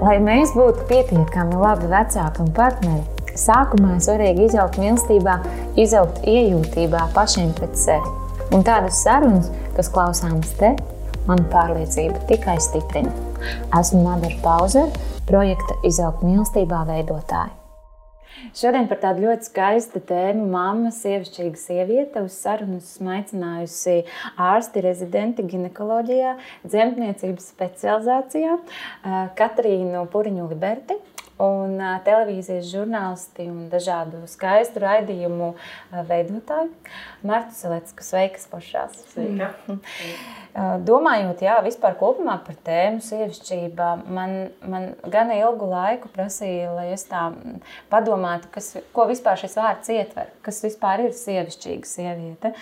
[0.00, 3.02] Lai mēs būtu pietiekami labi vecāki un partneri,
[3.36, 5.34] sākumā svarīgi izaugt mīlestībā,
[5.80, 8.14] izaugt iejūtībā pašiem pret sevi.
[8.56, 10.72] Un tādas sarunas, kas klausāmas te,
[11.28, 13.12] man pārliecība tikai stiprina.
[13.76, 14.90] Esmu Madara Pauzer,
[15.28, 17.59] projekta Izaugt mīlestībā veidotāja.
[18.56, 22.24] Šodien par tādu ļoti skaistu tēmu mamma, sievišķīga sieviete.
[22.26, 23.96] Uz sarunu esmu aicinājusi
[24.40, 26.36] ārsti, rezidenti ginekoloģijā,
[26.66, 28.58] dzemdniecības specializācijā
[29.38, 30.98] Katrīnu Puriņu Liberti
[31.40, 35.54] un televīzijas žurnālisti un dažādu skaistu raidījumu
[36.10, 36.72] veidotāju.
[37.24, 39.02] Marta Selecka, sveikas pašās!
[39.14, 39.54] Sveika!
[40.50, 44.32] Domājot, jā, vispār kopumā par tēmu sievišķība, man,
[44.66, 47.28] man gan ilgu laiku prasīja, lai es tā
[47.92, 52.52] padomātu, kas, ko vispār šis vārds ietver, kas vispār ir sievišķīga sieviete.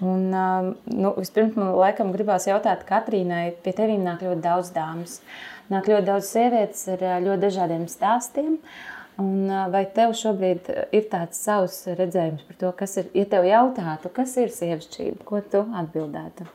[0.00, 5.20] Un, nu, vispirms man laikam gribās jautāt Katrīnai, pie tevīm nāk ļoti daudz dāmas.
[5.68, 8.58] Nāk ļoti daudz sievietes ar ļoti dažādiem stāstiem.
[9.20, 14.10] Un vai tev šobrīd ir tāds savs redzējums par to, kas ir, ja tev jautātu,
[14.16, 16.48] kas ir sievišķība, ko tu atbildētu?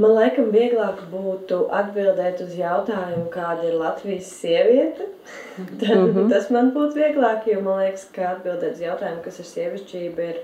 [0.00, 5.08] Man liekas, vieglāk būtu atbildēt uz jautājumu, kāda ir Latvijas sieviete.
[5.80, 6.30] Tad, mm -hmm.
[6.32, 10.40] Tas man būtu vieglāk, jo man liekas, ka atbildēt uz jautājumu, kas ir sievišķība, ir,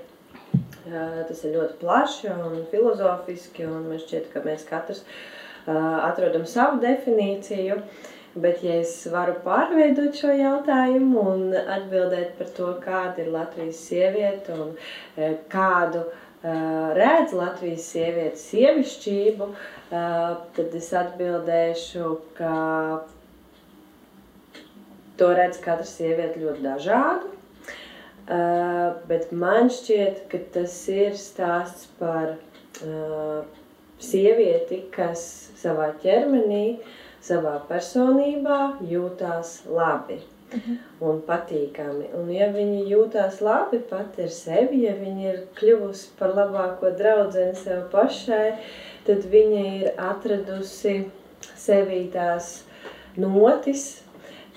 [1.27, 3.65] tas ir ļoti plaši un filozofiski.
[3.65, 5.03] Un man šķiet, ka mēs katrs
[5.65, 7.81] atrodam savu definīciju.
[8.35, 14.53] Bet, ja es varu pārveidot šo jautājumu un atbildēt par to, kāda ir Latvijas sieviete
[14.53, 14.75] un
[15.49, 19.47] kādu uh, redz Latvijas sievietes sievišķību,
[19.89, 22.53] tad es atbildēšu, ka
[25.19, 27.35] to redz katra sieviete ļoti dažādu.
[29.09, 32.37] Bet man šķiet, ka tas ir stāsts par
[33.99, 35.21] sievieti, kas
[35.59, 36.79] savā ķermenī,
[37.25, 40.21] savā personībā jūtās labi.
[40.99, 42.09] Un patīkami.
[42.17, 47.49] Un, ja viņi jūtās labi pati ar sevi, ja viņi ir kļuvusi par labāko draugu
[47.57, 48.57] sev pašai,
[49.07, 50.95] tad viņa ir atradusi
[51.59, 52.63] sevī tās
[53.19, 54.01] notis,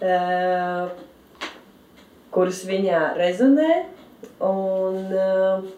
[0.03, 0.91] uh,
[2.33, 3.85] kuras viņā rezonē.
[4.43, 5.71] Un, uh,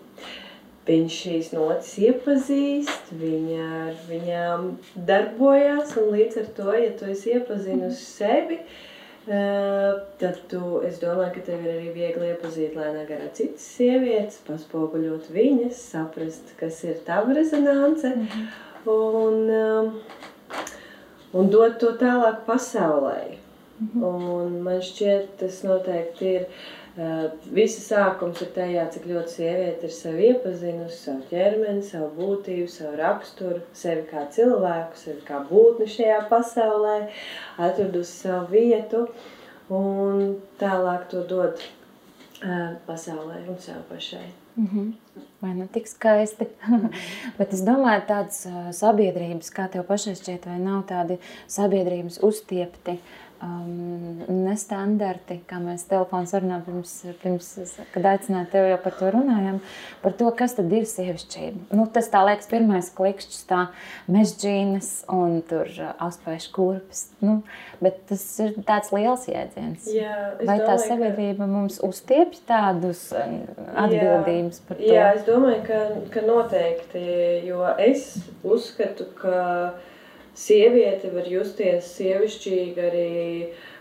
[0.84, 4.66] Viņš šīs notis iepazīst, viņa ar viņām
[5.08, 8.82] darbojās, un līdz ar to, ja tu esi iepazinusi sevi, uh,
[9.24, 15.30] Tad tu, es domāju, ka tev ir arī viegli iepazīt lēnāk ar citas sievietes, paspoguļot
[15.32, 18.44] viņas, saprast, kas ir tava rezonance mm -hmm.
[18.92, 19.36] un,
[21.32, 23.38] un dot to tālāk pasaulē.
[23.80, 24.04] Mm -hmm.
[24.04, 29.94] Un man šķiet, tas noteikti ir Uh, visa sākums ir tajā, cik ļoti sieviete ir
[29.94, 36.20] sevi iepazinusi, savu ķermeni, savu būtību, savu raksturu, sevi kā cilvēku, sevi kā būtni šajā
[36.30, 36.98] pasaulē,
[37.58, 39.08] atradusi savu vietu
[39.74, 44.30] un tālāk to dod uh, pasaulē un sev pašai.
[44.56, 44.92] Mm -hmm.
[45.40, 46.46] Vai nu tik skaisti?
[47.38, 52.90] Bet es domāju, tādas uh, sabiedrības, kā tev pašai šķiet, vai nav tādi sabiedrības uztiepti
[52.90, 57.48] uh, um, nestandarti, kā mēs telefonu sarunā pirms, pirms,
[57.94, 59.60] kad aicinājām tevi jau par to runājam,
[60.02, 61.68] par to, kas tad ir sievišķība.
[61.74, 63.60] Nu, tas tā liekas pirmais klikšķis, tā
[64.12, 67.06] mežģīnas un tur uh, auspēšu kurpes.
[67.24, 67.38] Nu,
[67.84, 69.88] bet tas ir tāds liels jēdziens.
[69.92, 71.50] Jā, Vai tā domāju, sabiedrība ka...
[71.56, 73.40] mums uztiepj tādus um,
[73.86, 74.92] atbildības jā, par to?
[74.92, 75.82] Jā, es domāju, ka,
[76.14, 77.04] ka noteikti,
[77.48, 78.14] jo es
[78.44, 79.40] uzskatu, ka
[80.34, 83.14] sieviete var justies sievišķīgi arī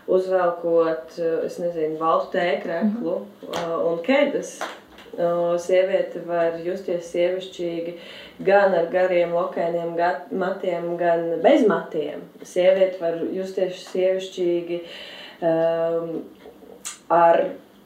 [0.06, 3.76] uzvelkot, es nezinu, baltu tēkreklu mm -hmm.
[3.90, 4.58] un kēdes.
[5.62, 7.92] Sieviete var justies sievišķīgi
[8.44, 9.94] gan ar gariem lokainiem
[10.30, 12.24] matiem, gan bez matiem.
[12.42, 14.80] Sieviete var justies sievišķīgi
[15.40, 16.24] um,
[17.08, 17.44] ar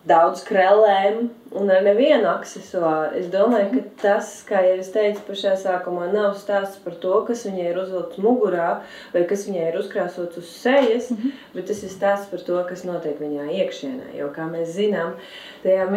[0.08, 3.16] daudz krellēm un ar nevienu aksesuāru.
[3.18, 7.44] Es domāju, ka tas, kā jau es teicu, pašā sākumā nav stāsts par to, kas
[7.48, 8.68] viņai ir uzvilkts mugurā
[9.14, 11.38] vai kas viņai ir uzkrāsots uz sejas, mm -hmm.
[11.54, 14.12] bet tas ir stāsts par to, kas notiek viņā iekšienē.
[14.18, 15.16] Jo, kā mēs zinām,
[15.62, 15.88] tajā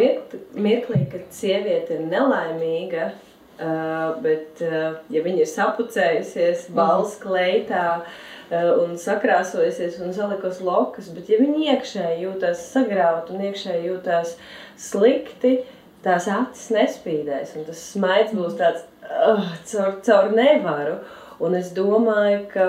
[0.54, 8.31] mirklī, kad sieviete ir nelaimīga, uh, bet uh, ja viņa ir sapucējusies, balss kleitā, uh,
[8.52, 14.36] un sakrāsojusies un salikus lokas, bet ja viņi iekšēji jūtas sagraut un iekšēji jūtas
[14.80, 15.62] slikti,
[16.04, 20.98] tās acis nespīdēs un tas smaids būs tāds uh, caur, caur nevaru.
[21.42, 22.68] Un es domāju, ka,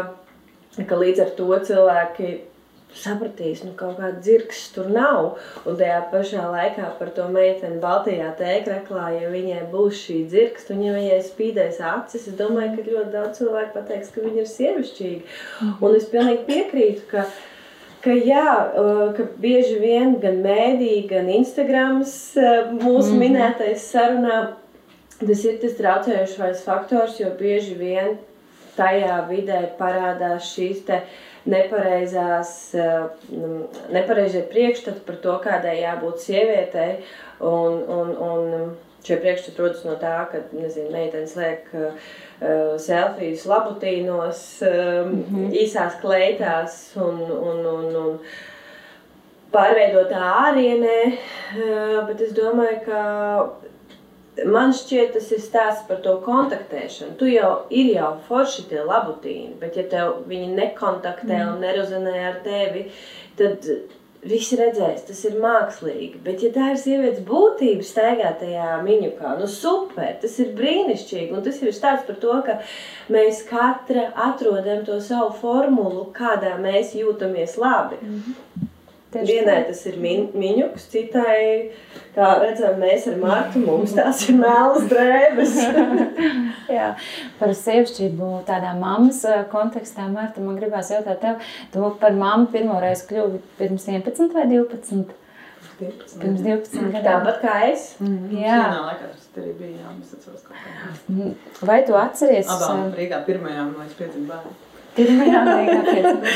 [0.89, 2.29] ka līdz ar to cilvēki
[2.97, 5.37] sapratīs, nu kaut kāda dzirksts tur nav.
[5.67, 10.83] Un tajā pašā laikā par to meiteni Baltijā tēkraklā, ja viņai būs šī dzirksts, un
[10.85, 15.23] ja viņai spīdēs acis, es domāju, ka ļoti daudz cilvēku pateiks, ka viņa ir sievišķīga.
[15.61, 15.73] Mhm.
[15.81, 17.25] Un es pilnīgi piekrītu, ka
[18.03, 18.47] ka jā,
[19.15, 23.21] ka bieži vien gan mēdī, gan Instagrams mūsu mm -hmm.
[23.21, 24.39] minētais sarunā,
[25.19, 28.17] tas ir tas traucējušais faktors, jo bieži vien
[28.77, 31.01] tajā vidē parādās šīs te
[31.49, 32.53] nepareizās,
[33.91, 37.01] nepareizie priekšstati par to, kādai jābūt sievietei,
[37.43, 42.07] un, un, un šie priekšstati rodas no tā, ka, nezinu, meitenes liek uh,
[42.79, 45.51] selfijas labutīnos, uh, mm -hmm.
[45.65, 48.17] īsās kleitās un, un, un, un
[49.51, 53.01] pārveidotā ārienē, uh, bet es domāju, ka
[54.49, 57.17] Man šķiet, tas ir stāsts par to kontaktēšanu.
[57.19, 61.51] Tu jau ir jau forši tie labutīni, bet ja tev viņi nekontaktē mm.
[61.51, 62.87] un nerezonē ar tevi,
[63.37, 63.67] tad
[64.25, 66.21] visi redzēs, tas ir mākslīgi.
[66.25, 71.29] Bet, ja tā ir sievietes būtība, staigā tajā miņukā, nu super, tas ir brīnišķīgi.
[71.35, 72.57] Un tas ir stāsts par to, ka
[73.13, 77.99] mēs katra atrodam to savu formulu, kādā mēs jūtamies labi.
[78.01, 78.69] Mm -hmm.
[79.13, 79.69] Tieši Vienai tā.
[79.69, 81.71] tas ir min, miņuks, citai,
[82.15, 85.57] kā redzam, mēs ar Martu, mums tās ir mēlas drēbes.
[86.77, 86.93] Jā,
[87.37, 93.05] par sievišķību tādā mammas eh, kontekstā, Marta, man gribās jautāt tev, tu par mammu pirmoreiz
[93.09, 95.19] kļuvi pirms 11 vai 12?
[95.79, 96.17] 12.
[96.21, 97.05] Pirms 12 gadiem.
[97.05, 97.87] Tāpat kā es.
[98.01, 99.79] Mm, jā, jā laikā tas arī bija.
[99.79, 100.91] Jā, es atceros kaut kā.
[101.09, 101.33] Mm,
[101.69, 102.49] vai tu atceries?
[102.49, 104.61] Abām eh, Rīgā pirmajām līdz pieciem bērniem.
[104.93, 105.41] Pirmajā.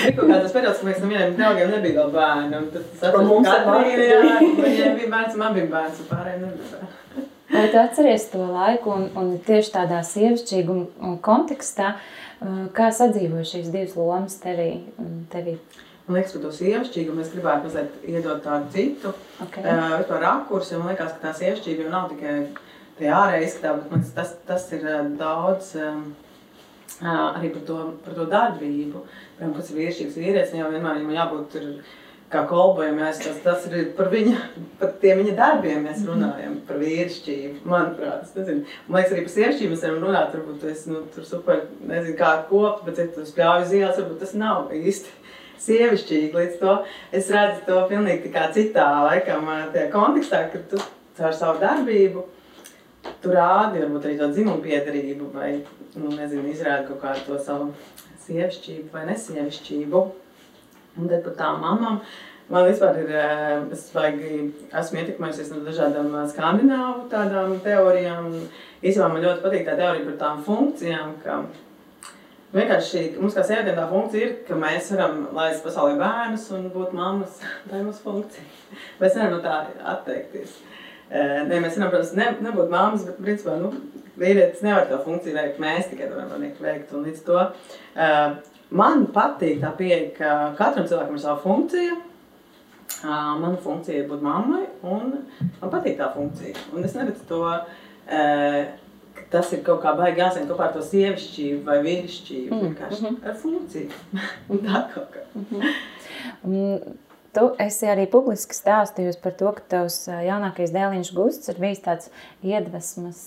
[0.07, 2.62] Tikko kā tas periods, kad mēs no vieniem draugiem nebija vēl bērni.
[2.62, 4.21] Un tad ka Katrīna, jā,
[4.57, 7.25] viņiem bija bērns, man bija bērns, un pārējiem nebija bērni.
[7.48, 13.71] Vai tu atceries to laiku un, un tieši tādā sievišķīguma kontekstā, uh, kā sadzīvoja šīs
[13.71, 14.71] divas lomas tevī?
[15.31, 15.56] tevī?
[16.07, 19.13] Man liekas, ka to sievišķīgumu es gribētu mazliet iedot tādu citu
[19.44, 19.63] okay.
[19.63, 20.80] uh, rakursu.
[20.81, 22.38] Man liekas, ka tā sievišķība jau nav tikai
[22.98, 25.75] tie ārēji izskatā, bet man tas, tas ir uh, daudz...
[25.77, 26.07] Um,
[27.01, 29.05] arī par to, par to darbību.
[29.37, 31.71] Piemēram, kas ir vīrišķīgs vīrietis, jau vienmēr viņam jābūt tur
[32.31, 34.35] kā kolbojam, mēs, tas, tas ir par viņa,
[34.81, 36.09] par tiem viņa darbiem mēs mhm.
[36.09, 38.65] runājam, par vīrišķību, manuprāt, es nezinu.
[38.87, 42.17] Man liekas, arī par sievišķību mēs varam runāt, varbūt tu esi, nu, tur super, nezinu,
[42.19, 45.15] kā kopt, bet ja tu spļauj uz ielas, varbūt tas nav īsti
[45.63, 46.33] sievišķīgi.
[46.35, 46.75] Līdz to
[47.15, 50.81] es redzu to pilnīgi kā citā, laikam, tajā kontekstā, ka tu
[51.17, 52.27] caur savu darbību,
[53.24, 55.51] tu rādi varbūt arī to dzimumu piedarību vai
[55.95, 57.71] nu, nezinu, izrāda kaut kādu to savu
[58.27, 60.01] sievišķību vai nesievišķību.
[60.98, 62.01] Un tad par tām mamām
[62.50, 64.21] man vispār ir, eh, es vajag,
[64.81, 68.31] esmu ietekmējusies no dažādām eh, skandināvu tādām teorijām.
[68.81, 71.42] Īsībā man ļoti patīk tā teorija par tām funkcijām, ka
[72.56, 76.95] vienkārši mums kā sievietēm tā funkcija ir, ka mēs varam laist pasaulē bērnus un būt
[76.95, 77.42] mammas.
[77.68, 78.48] Tā ir mūsu funkcija.
[79.01, 79.59] Mēs nevaram no tā
[79.95, 80.57] atteikties.
[80.62, 80.76] Eh,
[81.12, 83.71] ne, mēs varam, protams, ne, nebūt mammas, bet principā, nu,
[84.18, 86.94] vīrietis nevar to funkciju veikt, mēs tikai to varam veikt.
[86.94, 87.45] Un līdz to
[88.81, 91.98] man patīk tā pieeja, ka katram cilvēkam ir sava funkcija.
[93.04, 95.19] Mana funkcija ir būt mammai, un
[95.62, 96.56] man patīk tā funkcija.
[96.74, 97.42] Un es neredzu to,
[98.07, 102.54] ka tas ir kaut kā baigi jāsien kopā ar to sievišķību vai vīrišķību.
[102.54, 102.62] Mm.
[102.63, 103.18] Vienkārši -hmm.
[103.27, 103.89] ar funkciju.
[104.68, 105.25] tā kaut kā.
[105.36, 106.95] Mm -hmm.
[107.37, 112.09] Tu esi arī publiski stāstījusi par to, ka tavs jaunākais dēliņš Gusts ir bijis tāds
[112.41, 113.19] iedvesmas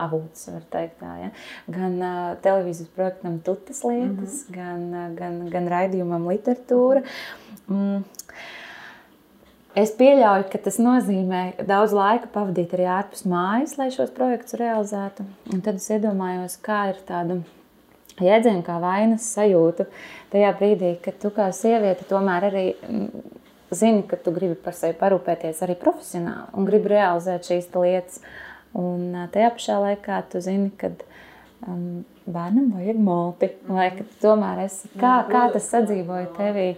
[0.00, 1.28] avots, var teikt tā, ja?
[1.70, 4.56] gan uh, televīzijas projektam Tutas lietas, mm -hmm.
[4.56, 7.04] gan, uh, gan, gan raidījumam literatūra.
[7.68, 8.04] Mm.
[9.78, 15.24] Es pieļauju, ka tas nozīmē daudz laika pavadīt arī ārpus mājas, lai šos projektus realizētu.
[15.52, 17.38] Un tad es iedomājos, kā ir tāda
[18.24, 19.86] jēdziena, kā vainas sajūta
[20.32, 22.64] tajā brīdī, kad tu kā sieviete tomēr arī
[23.70, 28.22] zini, ka tu gribi par sevi parūpēties arī profesionāli un gribi realizēt šīs lietas.
[28.78, 30.92] Un tajā pašā laikā tu zini, ka
[31.66, 33.50] um, bērnam vajag malti.
[33.66, 33.90] Vai
[34.22, 36.68] tomēr es, kā, kā tas sadzīvoja tevī?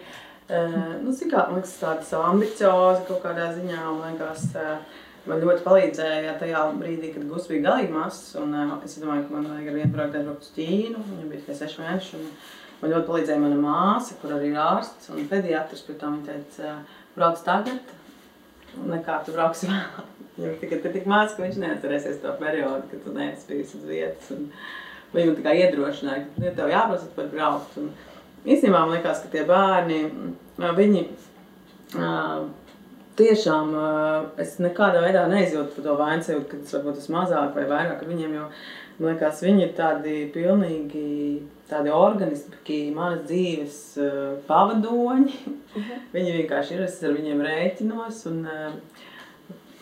[0.53, 3.83] Uh, nu, kā, man liekas, tādas ambiciozi kaut kādā ziņā.
[3.85, 8.33] Man liekas, uh, man ļoti palīdzēja tajā brīdī, kad Gus bija galīgi mazs.
[8.41, 11.03] Un, uh, es domāju, ka man vajag ar vienu braukt braukt uz Ķīnu.
[11.09, 12.21] Viņam bija tikai seši mēneši.
[12.21, 12.31] Un,
[12.83, 15.85] man ļoti palīdzēja mana māsa, kur arī ir ārsts un pediatrs.
[15.87, 16.77] Pēc tam viņa teica,
[17.17, 17.93] brauc tagad,
[18.93, 20.15] nekā tu brauksi vēlāk.
[20.39, 23.85] Viņam tikai ir tik maz, ka viņš neatcerēsies to periodu, kad tu neesi bijis uz
[23.85, 24.31] vietas.
[24.33, 24.49] Un
[25.13, 27.77] viņu tā kā iedrošināja, ka ja tev jāprasa par braukt.
[27.79, 27.91] Un
[28.49, 30.01] īstenībā man liekas, ka tie bērni,
[30.57, 31.05] viņi
[33.19, 33.75] tiešām,
[34.43, 38.39] es nekādā veidā neizjūtu to vainas, ka tas varbūt tas mazāk vai vairāk ar viņiem,
[38.39, 38.47] jo
[39.03, 41.07] Man liekas, viņi ir tādi pilnīgi
[41.71, 43.79] tādi organiski manas dzīves
[44.47, 45.39] pavadoņi.
[45.73, 46.03] Mhm.
[46.13, 48.21] Viņi vienkārši ir, es ar viņiem rēķinos.
[48.31, 48.45] Un,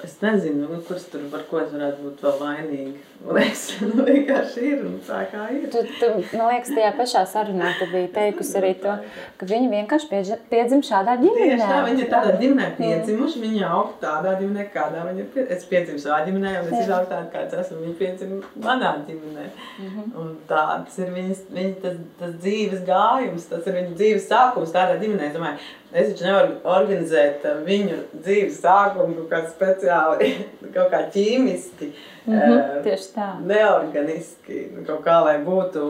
[0.04, 3.00] Es nezinu, nu, kurš tur par ko es varētu būt vēl vainīga.
[3.40, 5.66] Es nu, vienkārši ir un tā kā ir.
[5.72, 8.94] Tu, tu, man liekas, tajā pašā sarunā tu biji teikusi arī to,
[9.40, 11.50] ka viņi vienkārši piedzim šādā ģimenē.
[11.50, 15.50] Tieši tā, viņi ir tādā ģimenē piedzimuši, viņi aug tādā ģimenē, kādā viņi ir.
[15.56, 17.82] Es piedzimu savā ģimenē, un es izaugu tādu, kāds esmu.
[17.84, 18.32] Viņi piedzim
[18.64, 19.46] manā ģimenē.
[19.50, 20.16] Mm -hmm.
[20.22, 24.96] Un tāds ir viņas, viņa, tas, tas dzīves gājums, tas ir viņa dzīves sākums tādā
[25.02, 25.28] ģimenē.
[25.28, 25.58] Es domāju,
[25.90, 30.30] Es taču nevaru organizēt uh, viņu dzīves sākumu kaut kā speciāli,
[30.76, 31.92] kaut kā ķīmiski.
[32.26, 33.28] Mm -hmm, tieši tā.
[33.46, 35.86] Neorganiski, nu, kaut kā lai būtu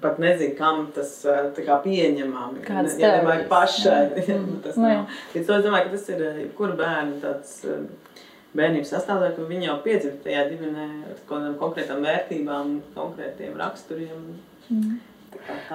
[0.00, 2.64] pat nezinu, kam tas uh, kā pieņemami.
[2.66, 4.02] Kāds ja nevajag pašai.
[4.26, 4.60] Mm.
[4.64, 5.06] tas nav.
[5.34, 7.64] Līdz to es domāju, ka tas ir jebkura bērna tāds
[8.56, 14.24] bērnības sastāvdaļa, ka viņi jau piedzimst tajā ģimenē ar kaut kādām konkrētām vērtībām, konkrētiem raksturiem.
[14.70, 14.98] Mm.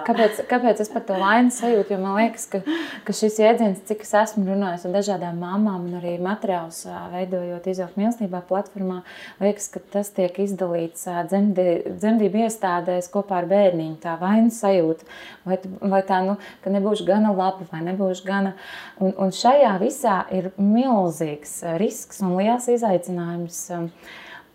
[0.06, 1.94] Kāpēc, kāpēc es par to vainas sajūtu?
[1.94, 2.62] Jo man liekas, ka,
[3.06, 8.00] ka šis jēdziens, cik es esmu runājis ar dažādām mamām un arī materiālus veidojot izaugt
[8.00, 9.02] mīlestībā platformā,
[9.44, 11.68] liekas, ka tas tiek izdalīts dzemdī,
[12.00, 14.00] dzemdību iestādēs kopā ar bērniņu.
[14.04, 15.08] Tā vainas sajūta,
[15.48, 15.60] vai,
[15.94, 18.56] vai tā, nu, ka nebūšu gana laba vai nebūšu gana.
[19.02, 23.66] Un, un šajā visā ir milzīgs risks un liels izaicinājums.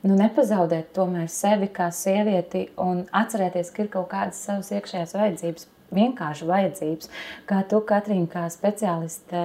[0.07, 5.73] Nu, nepazaudēt tomēr sevi kā sievieti un atcerēties, ka ir kaut kādas savas iekšējās vajadzības.
[5.97, 7.11] Vienkārši vajadzības,
[7.47, 9.43] kā tu, Katrīna, kā speciāliste,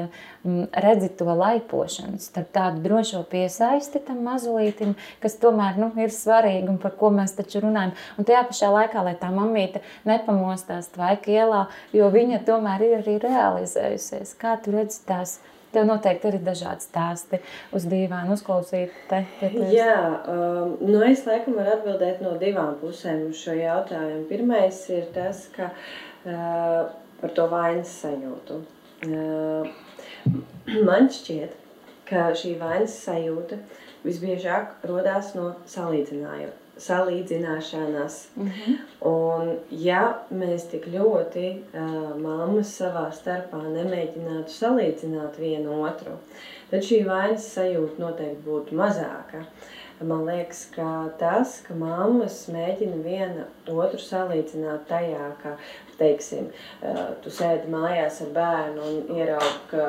[0.83, 6.81] redzi to laipošanu, starp tādu drošo piesaisti tam mazulītim, kas tomēr nu, ir svarīgi un
[6.81, 7.93] par ko mēs taču runājam.
[8.17, 11.63] Un tajā pašā laikā, lai tā mamīte nepamostās tvaika ielā,
[11.93, 14.33] jo viņa tomēr ir arī realizējusies.
[14.41, 15.37] Kā tu redzi tās
[15.71, 17.39] Tev noteikti ir dažādi stāsti
[17.75, 18.95] uz dīvānu uzklausīt.
[19.09, 19.97] Te, te, Jā,
[20.31, 24.25] um, nu es laikam varu atbildēt no divām pusēm uz šo jautājumu.
[24.31, 28.61] Pirmais ir tas, ka uh, par to vainas sajūtu.
[29.07, 29.71] Uh,
[30.89, 31.55] man šķiet,
[32.09, 33.61] ka šī vainas sajūta
[34.03, 38.17] visbiežāk rodās no salīdzinājuma salīdzināšanās.
[38.35, 38.77] Mm -hmm.
[39.09, 40.01] Un, ja
[40.31, 46.17] mēs tik ļoti uh, mammas savā starpā nemēģinātu salīdzināt vienu otru,
[46.71, 49.45] tad šī vainas sajūta noteikti būtu mazāka.
[50.01, 55.57] Man liekas, ka tas, ka mammas mēģina viena otru salīdzināt tajā, ka
[56.01, 56.49] teiksim,
[57.23, 59.85] tu sēdi mājās ar bērnu un ieraugi, ka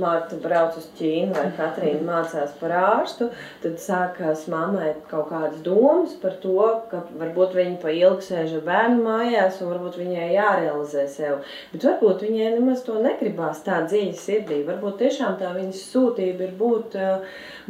[0.00, 3.30] Marta brauc uz Ķīnu vai Katrīna mācās par ārstu,
[3.62, 6.58] tad sākās mammai kaut kādas domas par to,
[6.90, 11.42] ka varbūt viņa pa ilgu sēž ar bērnu mājās un varbūt viņai jārealizē sev.
[11.72, 14.62] Bet varbūt viņai nemaz to negribās tā dziļi sirdī.
[14.66, 16.98] Varbūt tiešām tā viņas sūtība ir būt,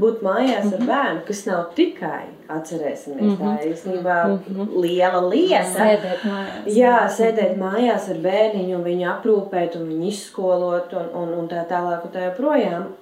[0.01, 0.89] būt mājās ar mhm.
[0.91, 2.25] bērnu, kas nav tikai,
[2.59, 4.75] atcerēsimies, tā ir īstenībā mhm.
[4.85, 5.65] liela lieta.
[5.75, 6.69] Sēdēt mājās.
[6.75, 11.65] Jā, sēdēt mājās mājās ar bērniņu, viņu aprūpēt, un viņu izskolot, un, un, un tā
[11.71, 12.93] tālāk, un tā joprojām.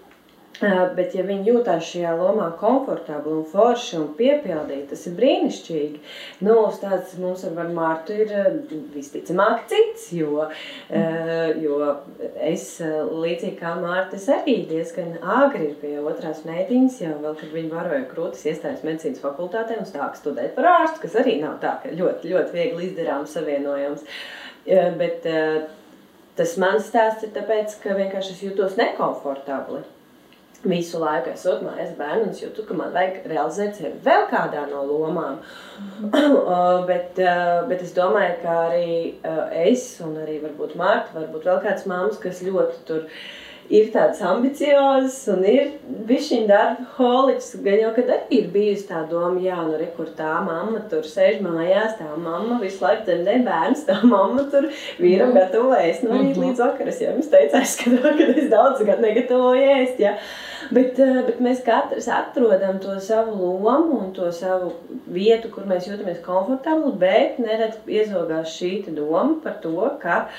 [0.62, 6.00] Bet, ja viņi jūtas šajā lomā komfortabli un forši un piepildīti, tas ir brīnišķīgi.
[6.46, 8.30] Nu, tāds mums ar Mārtu ir
[8.94, 10.44] visticamāk cits, jo,
[11.58, 11.78] jo
[12.38, 17.72] es līdzīgi kā Mārta, es arī diezgan agri pie otrās meitiņas, jau vēl, kad viņi
[17.72, 21.90] varoja krūtis iestājas medicīnas fakultātē un sāk studēt par ārstu, kas arī nav tā, ka
[21.90, 24.06] ļoti, ļoti viegli izdarāms savienojams.
[25.00, 25.26] Bet
[26.38, 29.82] tas mans stāsts ir tāpēc, ka vienkārši es jūtos nekomfortabli.
[30.62, 34.84] Visu laiku esot mājās bērnu, es jūtu, ka man vajag realizēt sevi vēl kādā no
[34.86, 35.40] lomām.
[36.00, 36.86] Mm -hmm.
[36.86, 37.18] bet,
[37.68, 39.14] bet es domāju, ka arī
[39.68, 43.16] es un arī varbūt Mārta, varbūt vēl kāds māmas, kas ļoti tur uh,
[43.72, 45.72] ir tāds ambiciozs un ir
[46.08, 47.50] bišķiņ darba holiķis.
[47.64, 51.06] Gan jau, kad arī ir bijusi tā doma, jā, nu re, kur tā mamma tur
[51.08, 54.68] sēž mājās, tā mamma visu laiku dzemdē bērns, tā mamma tur
[55.00, 57.02] vīram gatavo ēst no rīta līdz vakaras.
[57.04, 60.16] Jā, mums teica, aizskatā, ka es daudz gadu negatavoju ēst, jā.
[60.70, 64.72] Bet, eh, bet mēs katrs atrodam to savu lomu un to savu
[65.10, 70.36] vietu, kur mēs jūtamies komfortabli, bet neredz iezogās šī doma par to, ka uh,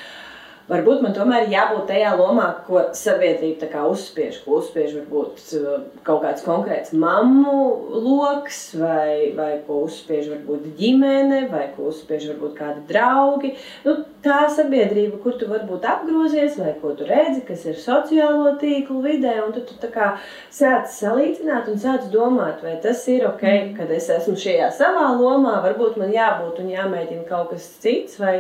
[0.74, 4.42] varbūt man tomēr jābūt tajā lomā, ko sabiedrība uzspiež.
[4.44, 7.54] Ko uzspiež varbūt uh, kaut kāds konkrēts mammu
[7.94, 13.54] lokus, vai, vai ko uzspiež varbūt ģimene, vai ko uzspiež varbūt kādi draugi.
[13.86, 19.02] Nu, tā sabiedrība, kur tu varbūt apgrozies, vai ko tu redzi, kas ir sociālo tīklu
[19.04, 20.12] vidē, un tu, tu tā kā
[20.54, 23.46] sāc salīdzināt un sāc domāt, vai tas ir ok,
[23.78, 28.38] kad es esmu šajā savā lomā, varbūt man jābūt un jāmēģina kaut kas cits, vai,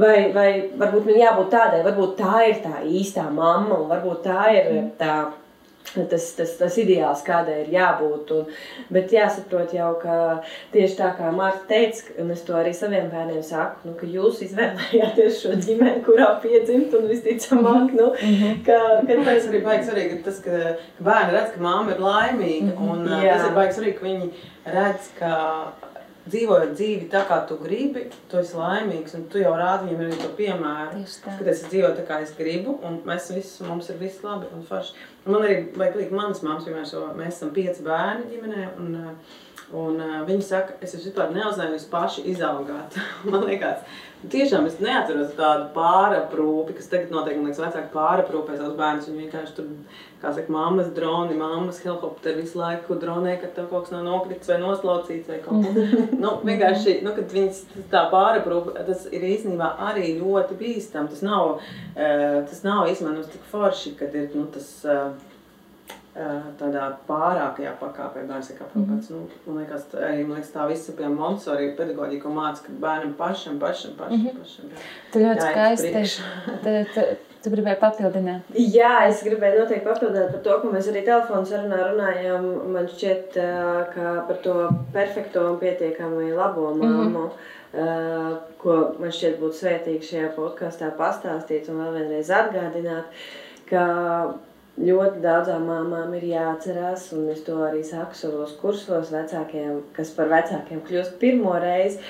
[0.00, 0.48] vai, vai
[0.80, 4.92] varbūt man jābūt tādai, varbūt tā ir tā īstā mamma, un varbūt tā ir mm.
[5.00, 5.16] tā
[6.10, 8.32] tas, tas, tas ideāls, kādai ir jābūt.
[8.34, 8.48] Un,
[8.94, 10.16] bet jāsaprot jau, ka
[10.74, 14.42] tieši tā kā Mārta teica, un es to arī saviem bērniem saku, nu, ka jūs
[14.48, 18.60] izvēlējāties šo ģimeni, kurā piedzimt un visticamāk, nu, mhm.
[18.66, 22.04] ka, ka tas arī baigs arī, ka tas, ka, ka bērni redz, ka māma ir
[22.04, 22.92] laimīga, mhm.
[22.94, 23.38] un Jā.
[23.38, 24.30] tas ir baigs arī, ka viņi
[24.74, 25.34] redz, ka
[26.30, 29.16] dzīvojot dzīvi tā, kā tu gribi, tu esi laimīgs.
[29.18, 31.02] Un tu jau rādi viņam arī to piemēru.
[31.24, 34.64] Kad es dzīvoju tā, kā es gribu, un mēs visi, mums ir viss labi un
[34.68, 34.96] forši.
[35.24, 38.70] Un man arī vajag likt manas mammas, piemēram, mēs esam pieci bērni ģimenē.
[38.80, 38.96] Un,
[39.84, 42.98] un viņi saka, es esmu vispār neuzzināju, jūs paši izaugāt.
[43.32, 43.84] man liekas,
[44.32, 49.08] tiešām es neatceros tādu pāraprūpi, kas tagad notiek, man liekas, vecāki pāraprūpē savus bērnus.
[49.10, 49.68] Viņi vienkārši tur
[50.22, 54.50] kā saka, mammas droni, mammas helikopteri visu laiku dronē, kad tev kaut kas nav nokritis
[54.52, 55.94] vai noslaucīts vai kaut kas.
[56.22, 57.60] nu, vienkārši, nu, kad viņas
[57.92, 61.10] tā pāraprūp, tas ir īstenībā arī ļoti bīstam.
[61.12, 65.33] Tas nav, uh, tas nav īstenībā tik forši, kad ir, nu, tas, uh,
[66.60, 69.10] tādā pārākajā pakāpē bērns tiek aprūpēts.
[69.10, 69.28] Mm -hmm.
[69.46, 73.14] nu, man, liekas, arī, man liekas, tā visa pie Montessori pedagoģija, ko māca, ka bērnam
[73.18, 74.38] pašam, pašam, pašam, mm -hmm.
[74.38, 74.64] pašam.
[75.12, 77.16] Tu ļoti skaisti.
[77.44, 78.54] Tu gribēji papildināt?
[78.56, 82.46] Jā, es gribēju noteikti papildināt par to, ko mēs arī telefonu sarunā runājām.
[82.72, 83.36] Man šķiet,
[83.94, 84.54] ka par to
[84.92, 87.26] perfekto un pietiekami labo māmu, mm
[87.74, 88.38] -hmm.
[88.58, 93.04] ko man šķiet būtu svētīgi šajā podkāstā pastāstīt un vēl vienreiz atgādināt,
[93.70, 93.84] ka
[94.80, 100.32] ļoti daudzām māmām ir jāatcerās, un es to arī saku savos kursos vecākiem, kas par
[100.32, 102.00] vecākiem kļūst pirmo reizi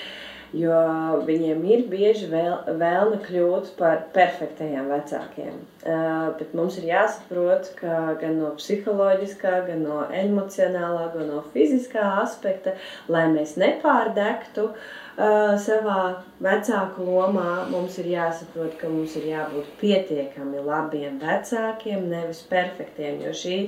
[0.54, 0.78] jo
[1.26, 5.56] viņiem ir bieži vēl, vēlme kļūt par perfektajiem vecākiem.
[5.84, 12.06] Uh, bet mums ir jāsaprot, ka gan no psiholoģiskā, gan no emocionālā, gan no fiziskā
[12.22, 12.76] aspekta,
[13.10, 15.98] lai mēs nepārdegtu, uh, uh, savā
[16.42, 23.20] vecāku lomā mums ir jāsaprot, ka mums ir jābūt pietiekami labiem vecākiem, nevis perfektiem.
[23.24, 23.58] Jo šī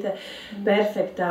[0.66, 1.30] perfektā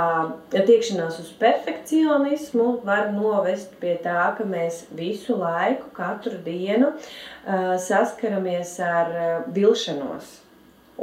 [0.53, 8.79] tiekšanās uz perfekcionismu var novest pie tā, ka mēs visu laiku, katru dienu uh, saskaramies
[8.79, 10.41] ar uh, vilšanos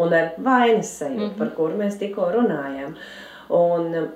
[0.03, 1.39] un ar vainas sajūtu, mm -hmm.
[1.39, 2.95] par kuru mēs tikko runājām.
[3.53, 4.13] Un,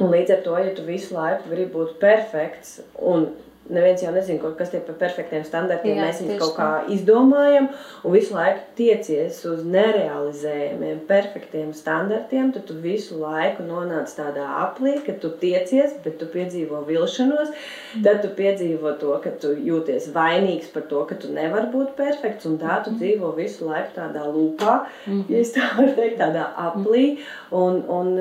[0.00, 3.26] Un līdz ar to, ja tu visu laiku gribi būt perfekts un
[3.70, 5.94] Neviens jau nezina, kas tie par perfektiem standartiem.
[5.94, 6.94] Jā, Mēs viņus kaut kā tā.
[6.96, 7.68] izdomājam
[8.02, 12.50] un visu laiku tiecies uz nerealizējumiem, perfektiem standartiem.
[12.56, 17.52] Tad tu visu laiku nonāc tādā aplī, ka tu tiecies, bet tu piedzīvo vilšanos.
[17.52, 18.02] Mm.
[18.08, 22.50] Tad tu piedzīvo to, ka tu jūties vainīgs par to, ka tu nevari būt perfekts.
[22.50, 22.98] Un tā tu mm.
[22.98, 25.22] dzīvo visu laiku tādā lūpā, mm.
[25.30, 27.06] ja tā var teikt, tādā aplī.
[27.54, 28.14] Un, un,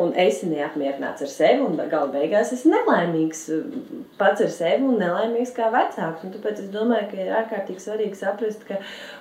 [0.00, 3.40] un esi neapmierināts ar sevi un gala beigās esi nelaimīgs
[4.16, 6.24] pats ar sevi un nelaimīgs kā vecāks.
[6.26, 8.78] Un tāpēc es domāju, ka ir ārkārtīgi svarīgi saprast, ka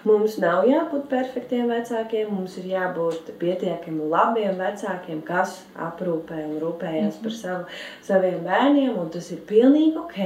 [0.07, 7.19] mums nav jābūt perfektiem vecākiem, mums ir jābūt pietiekami labiem vecākiem, kas aprūpē un rūpējas
[7.23, 7.41] par mhm.
[7.41, 8.95] savu, saviem bērniem.
[9.01, 10.21] Un tas ir pilnīgi ok,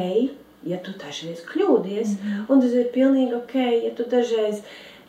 [0.68, 2.46] ja tu dažreiz kļūdies, mm -hmm.
[2.52, 4.64] un tas ir pilnīgi ok, ja tu dažreiz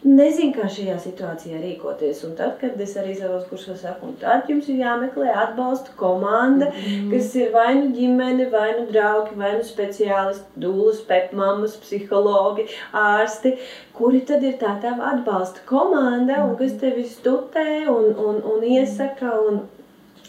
[0.05, 2.23] nezinu, kā šajā situācijā rīkoties.
[2.29, 7.11] Un tad, kad es arī savos kursos saku, tad jums ir jāmeklē atbalsta komanda, mm
[7.11, 13.57] kas ir vai nu ģimene, vai nu draugi, vai nu speciālisti, dūlas, pepmammas, psihologi, ārsti,
[13.97, 16.81] kuri tad ir tā tava atbalsta komanda, un kas mhm.
[16.81, 19.37] tevi studē un, un, un iesaka.
[19.49, 19.63] Un,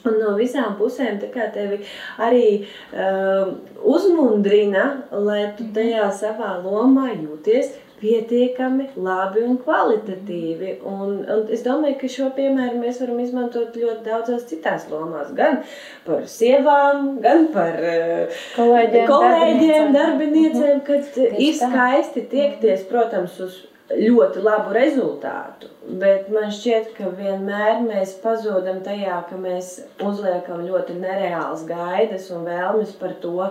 [0.01, 1.75] Un no visām pusēm tevi
[2.17, 3.51] arī uh,
[3.85, 5.75] uzmundrina, lai tu mhm.
[5.75, 7.69] tajā savā lomā jūties
[8.01, 10.75] pietiekami labi un kvalitatīvi.
[10.89, 15.33] Un, un es domāju, ka šo piemēru mēs varam izmantot ļoti daudzās citās lomās.
[15.37, 15.61] Gan
[16.07, 23.61] par sievām, gan par uh, kolēģiem, kolēģiem darbiniecēm, kad ir skaisti tiekties, protams, uz
[23.97, 25.69] ļoti labu rezultātu.
[26.01, 29.73] Bet man šķiet, ka vienmēr mēs pazudam tajā, ka mēs
[30.05, 33.49] uzliekam ļoti nereāls gaidas un vēlmes par to,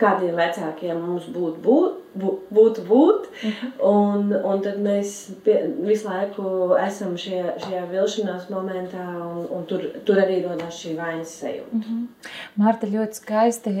[0.00, 3.28] kādiem vecākiem mums būtu būt, būt, būt.
[3.42, 3.72] Mhm.
[3.88, 9.84] Un, un tad mēs pie, visu laiku esam šajā, šajā vilšanās momentā, un, un tur,
[10.08, 11.72] tur arī rodas šī vainas sajūta.
[11.72, 12.30] Mm -hmm.
[12.56, 13.74] Marta ļoti skaisti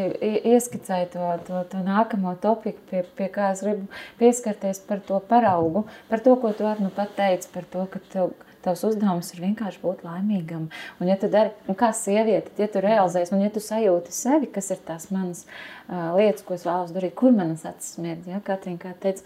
[0.44, 3.86] ieskicēja to, to, to nākamo topiku, pie, pie kā es gribu
[4.18, 7.98] pieskarties par to paraugu, par to, ko tu arī nu pat teici, par to, ka
[8.12, 8.30] tev,
[8.64, 10.68] tavs uzdevums ir vienkārši būt laimīgam.
[10.98, 14.50] Un, ja tu dari, un kā sieviete, ja tu realizēsi, un ja tu sajūti sevi,
[14.52, 18.42] kas ir tās manas uh, lietas, ko es vēlos darīt, kur manas acis smirdz, ja,
[18.44, 19.24] Katrīna, kā teica,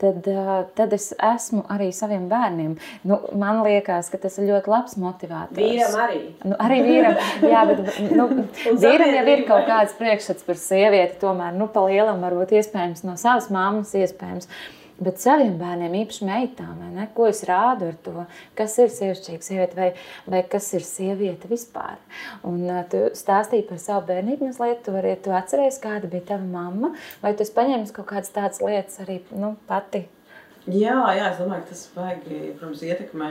[0.00, 2.74] tad, uh, tad es esmu arī saviem bērniem.
[3.08, 5.60] Nu, man liekas, ka tas ir ļoti labs motivators.
[5.60, 6.24] Vīram arī.
[6.44, 8.28] Nu, arī vīram, jā, bet nu,
[8.80, 13.16] vīram jau ir kaut kāds priekšstats par sievieti, tomēr, nu, pa lielam varbūt iespējams no
[13.20, 14.48] savas mammas iespējams.
[15.00, 18.26] Bet saviem bērniem, īpaši meitām, ne, ko es rādu ar to,
[18.58, 19.86] kas ir sievišķīga sieviete vai,
[20.28, 21.96] vai kas ir sieviete vispār.
[22.44, 26.44] Un uh, tu stāstīji par savu bērnību mazliet, tu, vari, tu atceries, kāda bija tava
[26.44, 30.04] mamma, vai tu paņēmis kaut kādas tādas lietas arī nu, pati?
[30.68, 32.26] Jā, jā, es domāju, ka tas vajag,
[32.58, 33.30] protams, ietekmē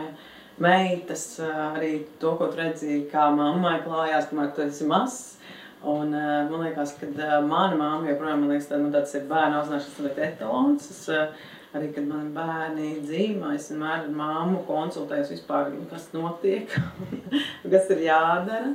[0.66, 5.36] meitas arī to, ko tu redzīji, kā mammai klājās, kamēr tu esi mazs.
[5.80, 9.62] Un, uh, man liekas, ka uh, mana māma joprojām liekas, tā, nu, tāds ir bērnu
[9.62, 10.90] audzināšanas etalons.
[10.92, 16.74] Es, uh, arī, kad man bērni dzīvo, es vienmēr ar māmu konsultējos vispār, kas notiek,
[17.74, 18.74] kas ir jādara.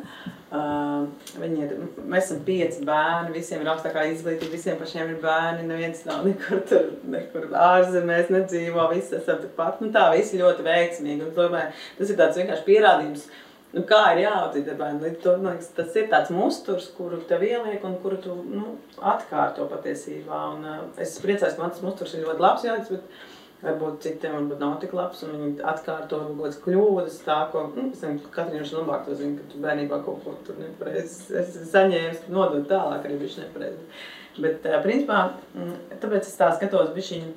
[0.55, 1.09] Uh,
[1.43, 1.71] viņi ir,
[2.07, 6.61] mēs esam pieci bērni, visiem ir augstākā izglītība, visiem pašiem ir bērni, neviens nav nekur,
[6.71, 9.83] tur, nekur ārzemēs nedzīvo, visi esam turpat.
[9.83, 11.27] Nu tā, visi ļoti veiksmīgi.
[11.27, 15.03] Un domāju, tas ir tāds vienkārši pierādījums, uh, nu, kā ir jāaudzīt bērnu.
[15.05, 18.75] Līdz to, man liekas, tas ir tāds musturs, kuru tev ieliek un kuru tu nu,
[19.13, 20.41] atkārto patiesībā.
[20.55, 24.37] Un, uh, es priecājos, ka man tas musturs ir ļoti labs jāliks, bet varbūt citiem
[24.37, 28.63] varbūt nav tik labs, un viņi atkārto kaut kādas kļūdas, tā, ko, nu, nezinu, Katrīna
[28.63, 33.09] viņš labāk to zina, ka tu bērnībā kaut ko tur nepareizi esi saņēmis, nodot tālāk
[33.09, 33.89] arī bišķi nepareizi.
[34.35, 37.35] Bet, uh, principā, mm, tāpēc es tā skatos bišķiņu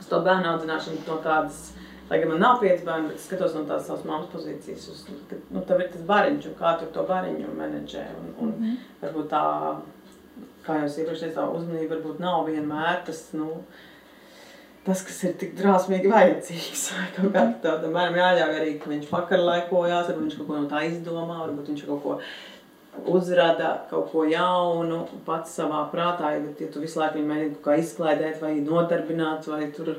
[0.00, 1.70] uz to bērnu audzināšanu no tādas
[2.10, 5.04] Lai gan man nav pieci bērni, bet skatos no tās savas mammas pozīcijas, uz,
[5.54, 8.06] nu, tev ir tas bariņš un kā tu to bariņu menedžē.
[8.18, 9.44] Un, un mm varbūt tā,
[10.66, 13.46] kā jau es iepriekš teicu, tā uzmanība varbūt nav vienmēr tas, nu,
[14.84, 16.82] tas, kas ir tik drāsmīgi vajadzīgs.
[16.96, 20.70] Vai kaut kā tāda bērnam jāļauj arī, ka viņš pakarlaikojās, varbūt viņš kaut ko no
[20.72, 22.18] tā izdomā, varbūt viņš kaut ko
[23.08, 27.64] uzrada kaut ko jaunu pats savā prātā, bet ja tu visu laiku viņu mēģini kaut
[27.68, 29.94] kā izklaidēt vai nodarbināt vai tur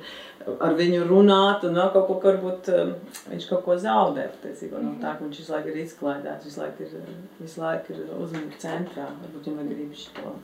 [0.61, 2.93] ar viņu runāt un vēl kaut ko, varbūt um,
[3.31, 6.87] viņš kaut ko zaudē patiesībā no tā, ka viņš visu laiku ir izklaidēts, visu laiku
[6.87, 7.11] ir,
[7.41, 10.35] visu laiku ir uzmanība centrā, varbūt viņam vajag arī šo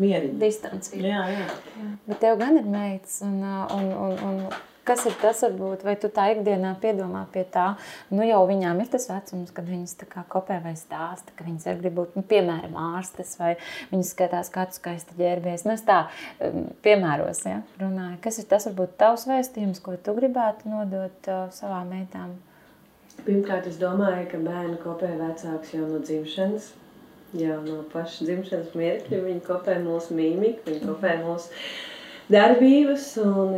[0.00, 0.40] mieriņu.
[0.40, 1.00] Distanci.
[1.04, 1.46] Jā, jā.
[1.76, 1.92] jā.
[2.08, 4.42] Bet tev gan ir meitas un, un, un, un
[4.88, 7.66] Kas ir tas, varbūt, vai tu tā ikdienā piedomā pie tā,
[8.14, 11.68] nu jau viņām ir tas vecums, kad viņas tā kā kopē vai stāsta, ka viņas
[11.82, 13.54] grib būt, nu, piemēram, ārstes, vai
[13.92, 15.66] viņas skatās, kā tu skaisti ģērbies.
[15.68, 16.06] Nu, es tā
[16.40, 18.16] um, piemēros, ja, runāju.
[18.24, 22.38] Kas ir tas, varbūt, tavs vēstījums, ko tu gribētu nodot uh, savām meitām?
[23.20, 26.72] Pirmkārt, es domāju, ka bērni kopē vecāks jau no dzimšanas.
[27.36, 31.52] Jau no paša dzimšanas mirkļa viņi kopē mūsu mīmiku, viņi kopē mūsu
[32.30, 33.06] darbības.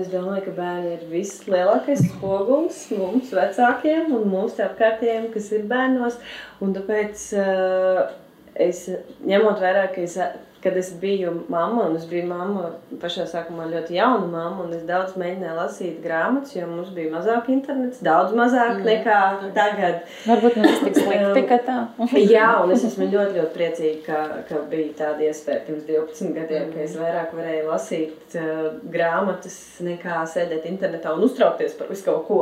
[0.01, 6.19] Es domāju, ka bērni ir vislielākais spogulis mums, vecākiem un mūsu apkārtējiem, kas ir bērnos.
[6.65, 8.07] Un tāpēc uh,
[8.55, 8.87] es
[9.29, 10.19] ņemot vērā, ka es
[10.63, 12.69] kad es biju mamma, un es biju mamma
[13.03, 17.49] pašā sākumā ļoti jauna mamma, un es daudz mēģināju lasīt grāmatas, jo mums bija mazāk
[17.51, 18.85] internets, daudz mazāk mm.
[18.87, 19.19] nekā
[19.57, 20.05] tagad.
[20.29, 21.79] Varbūt mums tas tik slikti, ka tā.
[22.35, 26.69] Jā, un es esmu ļoti, ļoti priecīga, ka, ka bija tāda iespēja pirms 12 gadiem,
[26.69, 26.77] mm.
[26.77, 32.27] ka es vairāk varēju lasīt uh, grāmatas nekā sēdēt internetā un uztraukties par visu kaut
[32.31, 32.41] ko.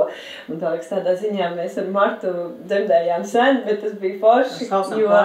[0.50, 2.34] Un tā liekas, tādā ziņā mēs ar Martu
[2.68, 4.68] dzemdējām sen, bet tas bija forši,
[5.00, 5.24] jo,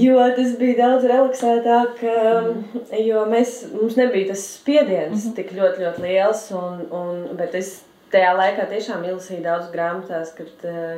[0.00, 5.36] jo tas bija daudz relaksētāk vairāk, jo mēs, mums nebija tas spiediens mm -hmm.
[5.36, 6.50] tik ļoti, ļoti liels.
[6.50, 10.50] Un, un, bet es tajā laikā tiešām izlasīju daudz grāmatās, kad,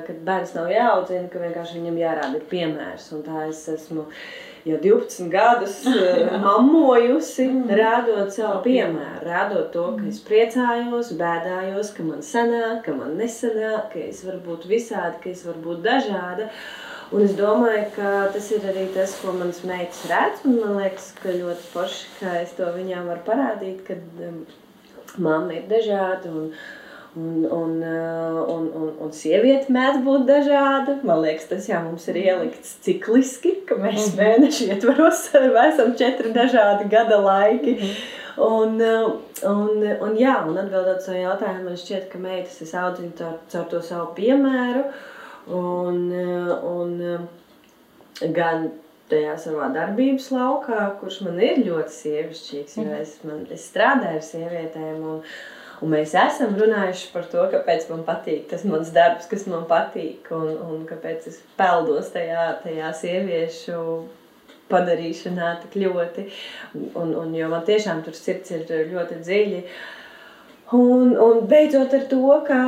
[0.06, 3.12] kad bērns nav jāaudzina, ka vienkārši viņam jārāda ir piemērs.
[3.12, 4.06] Un tā es esmu
[4.64, 5.84] jau 12 gadus
[6.46, 13.18] mammojusi, rādot savu piemēru, rādot to, ka es priecājos, bēdājos, ka man sanāk, ka man
[13.18, 16.48] nesanāk, ka es varu būt visādi, ka es varu būt dažāda.
[17.12, 20.46] Un es domāju, ka tas ir arī tas, ko manas meitas redz.
[20.48, 23.98] Man liekas, ka ļoti forši, ka es to viņām varu parādīt, ka
[24.28, 24.38] um,
[25.18, 26.32] mamma ir dažāda.
[26.32, 26.54] Un,
[27.12, 30.94] Un, un, uh, un, un, un sieviete mēdz būt dažāda.
[31.04, 34.16] Man liekas, tas jau mums ir ielikts cikliski, ka mēs mhm.
[34.16, 35.26] mēnešu ietvaros
[35.66, 37.74] esam četri dažādi gada laiki.
[37.76, 37.92] Mhm.
[38.48, 39.12] Un, uh,
[39.44, 43.68] un, un, jā, un atbildot savu jautājumu, man šķiet, ka meitas es audzinu caur, caur
[43.68, 44.86] to savu piemēru.
[44.86, 46.04] Uh, Un,
[46.68, 46.92] un
[48.36, 48.68] gan
[49.10, 54.30] tajā savā darbības laukā, kurš man ir ļoti sievišķīgs, jo es, man, es strādāju ar
[54.30, 55.02] sievietēm.
[55.02, 55.26] Un,
[55.82, 60.28] Un mēs esam runājuši par to, kāpēc man patīk tas mans darbs, kas man patīk,
[60.30, 63.80] un, un kāpēc es peldos tajā, tajā sieviešu
[64.70, 66.28] padarīšanā tik ļoti.
[66.78, 69.64] Un, un, jo man tiešām tur sirds ir ļoti dziļi.
[70.72, 72.58] Un, un beidzot ar to, ka,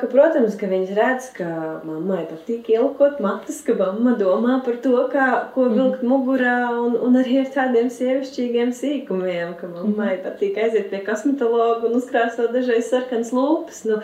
[0.00, 1.48] ka, protams, ka viņas redz, ka
[1.84, 5.74] mammai patīk ielkot matus, ka mamma domā par to, kā, ko mhm.
[5.76, 10.22] vilkt mugurā, un, un arī ar tādiem sievišķīgiem sīkumiem, ka mammai mhm.
[10.24, 13.84] patīk aiziet pie kosmetologa un uzkrāsot dažreiz sarkanas lūpas.
[13.90, 14.00] Nu,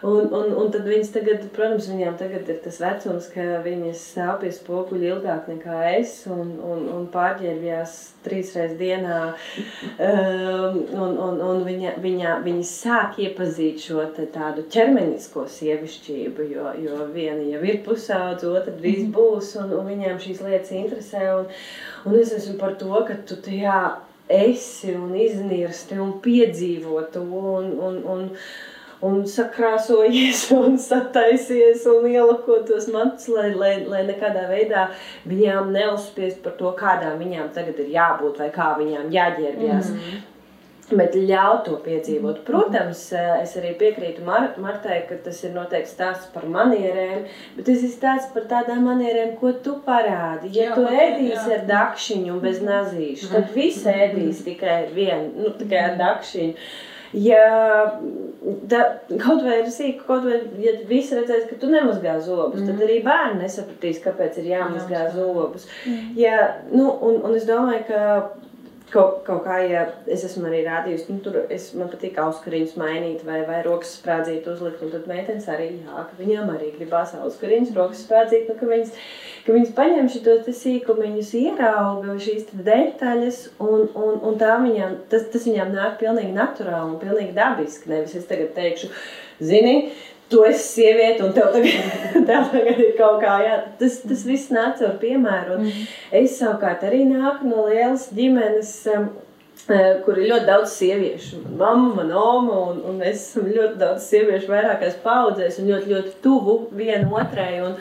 [0.00, 4.38] Un, un, un tad viņas tagad, protams, viņām tagad ir tas vecums, ka viņas stāv
[4.44, 9.34] pie spoguļa ilgāk nekā es un, un, un pārģērbjās trīs reizes dienā.
[9.98, 17.06] Um, un, un, un viņa, viņa, viņa sāk iepazīt šo tādu ķermenisko sievišķību, jo, jo
[17.14, 19.14] viena jau ir pusaudze, otra drīz mhm.
[19.16, 21.26] būs, un, un viņām šīs lietas interesē.
[21.38, 21.50] Un,
[22.06, 23.80] un es esmu par to, ka tu tajā
[24.30, 27.24] esi un iznirsti un piedzīvo to.
[27.30, 28.28] Un, un, un,
[29.06, 34.88] un sakrāsojies, un sataisies un ielako tos matus, lai, lai, lai nekādā veidā
[35.28, 39.94] viņām neuzspiest par to, kādām viņām tagad ir jābūt vai kā viņām jāģērbjas.
[39.94, 40.26] Mm -hmm.
[40.90, 42.40] Bet ļaut to piedzīvot.
[42.40, 42.44] Mhm.
[42.46, 47.82] Protams, es arī piekrītu Mar Martai, ka tas ir noteikti stāsts par manierēm, bet tas
[47.86, 50.50] ir stāsts par tādām manierēm, ko tu parādi.
[50.52, 51.58] Ja jā, tu ēdīsi jā.
[51.58, 56.54] ar dakšiņu un bez nazīšu, tad visi ēdīs tikai ar vienu, nu, tikai ar dakšiņu.
[57.12, 57.46] Ja
[58.70, 58.82] da,
[59.20, 62.68] kaut vai ir sīk, kaut vai ja visi redzēs, ka tu nemazgā zobus, mm.
[62.70, 65.66] tad arī bērni nesapratīs, kāpēc ir jāmazgā zobus.
[65.84, 66.12] Mm.
[66.20, 66.36] Ja,
[66.70, 68.00] nu, un, un es domāju, ka
[68.90, 73.20] Kaut, kaut kā, ja es esmu arī rādījusi, nu, tur es, man patīk auskariņus mainīt
[73.26, 77.70] vai, vai rokas sprādzīt uzlikt, un tad meitenes arī, jā, ka viņām arī gribās auskariņus,
[77.76, 78.98] rokas sprādzīt, nu, ka viņas,
[79.46, 85.46] ka viņas paņem šitos sīkumiņus, ierauga šīs detaļas, un, un, un tā viņām, tas, tas
[85.46, 88.90] viņām nāk pilnīgi naturāli un pilnīgi dabiski, nevis es tagad teikšu,
[89.38, 89.76] zini,
[90.30, 91.96] tu esi sieviete, un tev tagad,
[92.28, 93.56] tev tagad ir kaut kā jā.
[93.80, 95.58] Tas, tas viss nāk caur piemēru.
[95.58, 95.88] Un mm.
[96.22, 98.76] Es savukārt arī nāku no lielas ģimenes.
[98.94, 99.10] Uh,
[100.04, 101.42] kur ir ļoti daudz sieviešu.
[101.58, 106.14] Mamma, mana oma, un, un es esmu ļoti daudz sieviešu vairākās paudzēs, un ļoti, ļoti
[106.24, 107.60] tuvu viena otrai.
[107.66, 107.76] Un,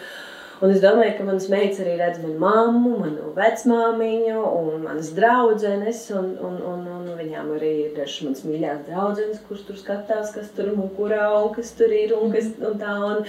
[0.59, 6.01] Un es domāju, ka manas meitas arī redz manu mammu, manu vecmāmiņu un manas draudzenes.
[6.19, 10.51] Un, un, un, un viņām arī ir dažas manas mīļākās draudzenes, kuras tur skatās, kas
[10.57, 12.99] tur mukurā un kas tur ir un, kas, un tā.
[13.13, 13.25] Un,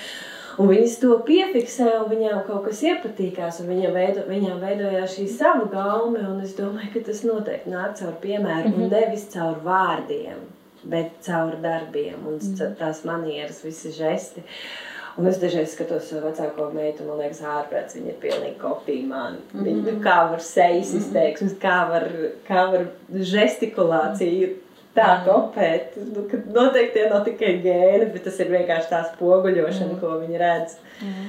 [0.61, 5.25] Un viņas to piefiksē, un viņām kaut kas iepatīkās, un viņām, veido, viņām veidojās šī
[5.33, 6.21] sava gaume.
[6.45, 8.83] Es domāju, ka tas noteikti nāk caur piemēru, mm -hmm.
[8.83, 8.93] un mhm.
[8.93, 10.43] nevis caur vārdiem,
[10.83, 12.77] bet caur darbiem un mm -hmm.
[12.83, 14.45] tās manieras, visi žesti.
[14.45, 14.90] Uh,
[15.21, 19.37] Un es dažreiz skatos savu vecāko meitu, man liekas, ārprāts, viņa ir pilnīgi kopija man.
[19.53, 19.67] Mm -hmm.
[19.67, 21.03] Viņa, kā var sejas mhm.
[21.03, 22.07] izteiksmes, kā var,
[22.49, 24.49] kā var žestikulāciju
[24.95, 25.27] tā mm -hmm.
[25.27, 25.97] kopēt.
[26.15, 30.01] Nu, noteikti tie nav tikai gēni, bet tas ir vienkārši tā spoguļošana, mm -hmm.
[30.01, 30.77] ko viņi redz.
[31.03, 31.29] Mm -hmm.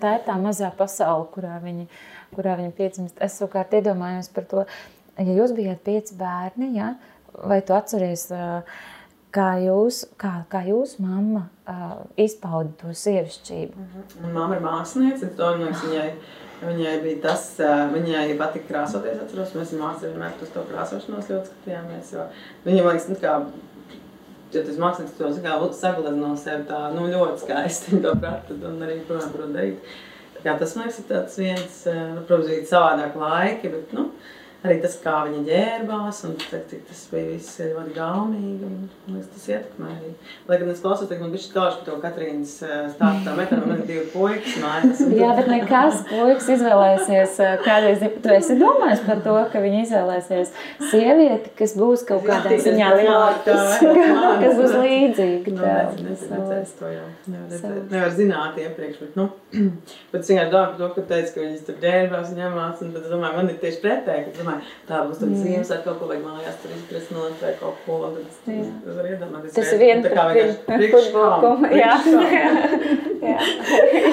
[0.00, 1.86] Tā ir tā mazā pasaule, kurā viņi,
[2.36, 3.16] kurā viņi piedzimst.
[3.20, 4.64] Es savukārt iedomājos par to,
[5.18, 6.94] ja jūs bijat pieci bērni, ja,
[7.48, 8.62] vai tu atceries uh,
[9.34, 13.74] kā jūs, kā, kā jūs mamma, uh, izpauda to sievišķību?
[13.74, 14.32] Mm -hmm.
[14.36, 16.08] Māma ir māksliniece, un to liekas, viņai,
[16.62, 21.50] viņai bija tas, uh, viņai patika krāsoties, atceros, mēs mācījāmies vienmēr uz to krāsošanos ļoti
[21.50, 22.26] skatījāmies, jo
[22.64, 23.34] viņa, man liekas, nu, kā,
[24.52, 28.82] ja tas mākslinieks to kā, saglaz no sevi tā, nu, ļoti skaisti, to prata, un
[28.82, 29.76] arī, protams, prot darīt.
[30.44, 31.84] Kā tas, man liekas, ir viens,
[32.26, 34.10] protams, bija savādāk laiki, bet, nu,
[34.64, 38.68] arī tas, kā viņa ģērbās, un cik tas bija viss ļoti gaumīgi.
[38.68, 40.12] Un, un tas ietekmē arī.
[40.48, 42.54] Lai gan es klausos, tad man bija skauž par to Katrīnas
[42.94, 45.02] stāstā metālu, man ir divi puikas mājās.
[45.20, 50.54] Jā, bet nekas puikas izvēlēsies kādreiz, tu esi domājis par to, ka viņi izvēlēsies
[50.90, 53.58] sievieti, kas būs kaut kādā ziņā lielāka,
[54.42, 55.54] kas būs līdzīga.
[55.54, 57.06] Nu, nezinu, nezinu, to jau.
[57.34, 59.28] Nevar, nevar zināt iepriekš, bet, nu,
[60.12, 62.92] bet es vienkārši domāju par to, ka teica, ka viņas tur ģērbās un ņemās, un
[62.94, 65.98] tad es domāju, man ir tieši pretēji, ka domāju, domāju, tā būs tad Ziemassvētku kaut
[66.00, 67.98] ko vajag mājās tur izpresnot vai kaut ko.
[68.14, 69.54] Tad es varu iedomāties.
[69.56, 71.70] Tas ir viens tā kā vienkārši futbolkumu.
[71.74, 71.94] Jā.
[73.24, 73.38] Jā.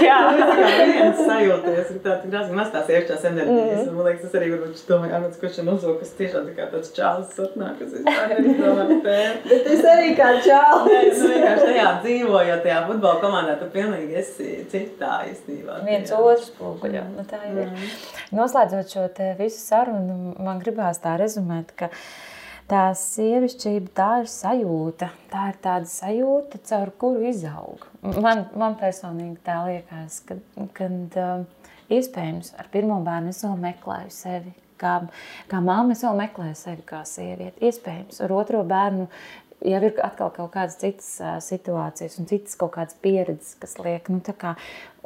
[0.02, 0.18] Jā.
[0.40, 3.82] Tā kā viens sajūties, ir tāds grāzīgi maz tās iekšķās enerģijas.
[3.84, 3.96] Mm.
[3.98, 7.34] Man liekas, tas arī varbūt šito Arnots Košana uzlūk, kas tiešām tā kā tāds čāls
[7.36, 9.48] satnāk, kas vispār neizdomā pēt.
[9.52, 10.88] Bet es arī kā čāls.
[10.88, 15.82] Nē, es vienkārši tajā dzīvojot tajā futbola komandā, tu pilnīgi esi citā īstenībā.
[15.88, 17.04] Viens otrs spoguļo.
[17.18, 17.68] Nu, tā ir.
[17.68, 17.92] Mm.
[18.40, 21.90] Noslēdzot šo te visu sarunu, man gribās tā rezumēt, ka
[22.72, 25.12] tā sievišķība tā ir sajūta.
[25.32, 27.86] Tā ir tāda sajūta, caur kuru izaug.
[28.02, 30.40] Man, man personīgi tā liekas, ka,
[30.78, 31.46] kad uh,
[31.92, 34.56] iespējams ar pirmo bērnu es vēl meklēju sevi.
[34.82, 34.96] Kā,
[35.52, 37.68] kā māma es vēl meklēju sevi kā sievieti.
[37.70, 39.06] Iespējams, ar otro bērnu
[39.62, 44.10] jau ir atkal kaut kādas citas uh, situācijas un citas kaut kādas pieredzes, kas liek,
[44.12, 44.56] nu, tā kā,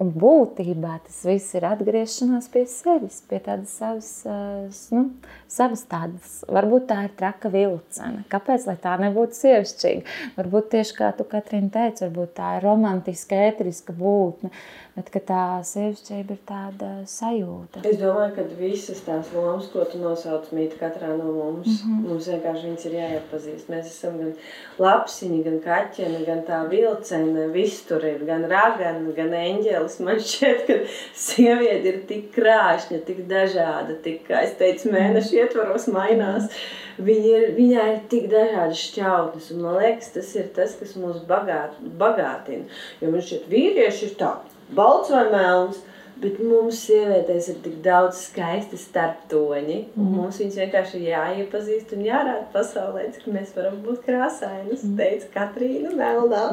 [0.02, 5.06] un būtībā tas viss ir atgriešanās pie sevis, pie tādas savas, uh, nu,
[5.52, 8.24] savas tādas, varbūt tā ir traka vilcena.
[8.32, 10.18] Kāpēc, lai tā nebūtu sievišķīga?
[10.40, 14.54] Varbūt tieši kā tu, Katrīna, teici, varbūt tā ir romantiska, ētriska būtne,
[14.96, 17.82] bet tā sievišķība ir tāda sajūta.
[17.88, 22.06] Es domāju, ka visas tās lomas, ko tu nosauc mīt katrā no mums, mm -hmm.
[22.08, 23.72] mums vienkārši viņas ir jāiepazīst.
[23.74, 24.32] Mēs esam gan
[24.80, 30.00] lapsiņi, gan kaķeni, gan tā vilcene, viss tur ir, gan ragana, gan eņģelis.
[30.00, 30.80] Man šķiet, ka
[31.26, 36.50] sieviete ir tik krāšņa, tik dažāda, tik, kā es teicu, mēneši ietvaros mainās.
[36.96, 41.26] Viņa ir, viņai ir tik dažādas šķautnes, un man liekas, tas ir tas, kas mūs
[41.28, 42.64] bagāt, bagātina.
[43.02, 44.38] Jo man šķiet, vīrieši ir tā,
[44.74, 45.84] balts vai melns,
[46.16, 49.78] Bet mums, sievietēs, ir tik daudz skaisti starptoņi.
[49.84, 50.12] Mm -hmm.
[50.16, 54.84] Mums viņas vienkārši ir jāiepazīst un jārāda pasaulē, cik mēs varam būt krāsainas.
[54.84, 54.98] Mm -hmm.
[54.98, 56.44] Teica Katrīna Melnā.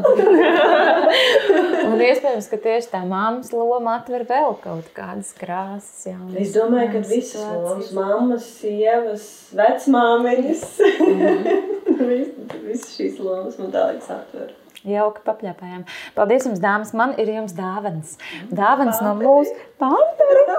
[1.93, 6.07] un iespējams, ka tieši tā māmas loma atver vēl kaut kādas krāsas.
[6.07, 10.65] Jaunas, es domāju, ka visas lomas, mammas, sievas, vecmāmiņas,
[11.07, 12.67] mm -hmm.
[12.67, 14.62] visas šīs lomas man tā liekas atver.
[14.89, 15.85] Jauki papļāpājām.
[16.17, 16.91] Paldies jums, dāmas.
[16.99, 18.17] Man ir jums dāvans.
[18.51, 20.59] Dāvans no mūsu pantera.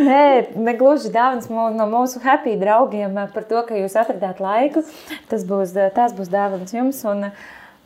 [0.00, 4.84] Nē, ne gluži dāvans no mūsu happy draugiem par to, ka jūs atradāt laiku.
[5.28, 7.28] Tas būs, tās būs dāvans jums un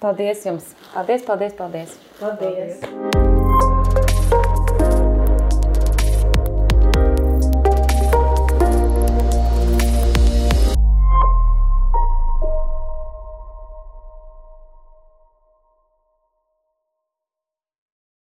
[0.03, 0.75] paldies jums.
[0.95, 1.99] Paldies, paldies, paldies.
[2.21, 2.79] Paldies.
[2.85, 3.44] paldies.